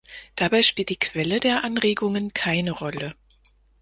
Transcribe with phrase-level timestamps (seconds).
[0.35, 3.13] Dabei spielt die Quelle der Anregungen keine Rolle.